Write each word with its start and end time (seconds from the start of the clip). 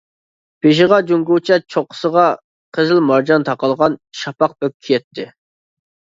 بېشىغا 0.65 0.97
جۇڭگوچە 1.09 1.57
چوققىسىغا 1.73 2.23
قىزىل 2.77 3.01
مارجان 3.09 3.45
تاقالغان 3.49 3.97
شاپاق 4.21 4.55
بۆك 4.65 4.75
كىيەتتى. 4.89 5.27